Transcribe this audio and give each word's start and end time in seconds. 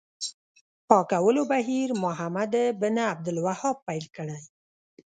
پاکولو 0.87 1.43
بهیر 1.51 1.89
محمد 2.03 2.53
بن 2.81 2.95
عبدالوهاب 3.11 3.77
پیل 3.87 4.05
کړی. 4.17 4.41